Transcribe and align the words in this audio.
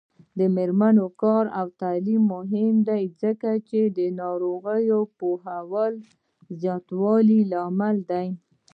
د 0.37 0.39
میرمنو 0.55 1.05
کار 1.21 1.45
او 1.59 1.67
تعلیم 1.81 2.21
مهم 2.35 2.75
دی 2.89 3.03
ځکه 3.21 3.49
چې 3.67 3.79
ناروغیو 4.21 4.99
پوهاوي 5.17 5.91
زیاتولو 6.59 7.37
لامل 7.51 7.97
دی. 8.11 8.27